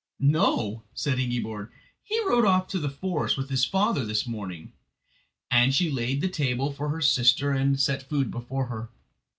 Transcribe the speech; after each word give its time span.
"No," 0.19 0.81
said 0.95 1.19
Ingiborg; 1.19 1.69
"he 2.01 2.19
rode 2.25 2.43
off 2.43 2.67
to 2.69 2.79
the 2.79 2.89
forest 2.89 3.37
with 3.37 3.51
his 3.51 3.65
father 3.65 4.03
this 4.03 4.25
morning." 4.25 4.73
And 5.51 5.75
she 5.75 5.91
laid 5.91 6.21
the 6.21 6.27
table 6.27 6.71
for 6.73 6.89
her 6.89 7.01
sister 7.01 7.51
and 7.51 7.79
set 7.79 8.09
food 8.09 8.31
before 8.31 8.65
her. 8.65 8.89